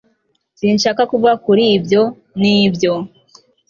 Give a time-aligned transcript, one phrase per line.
[0.57, 2.01] sinshaka kuvuga kuri ibyo,
[2.39, 2.93] nibyo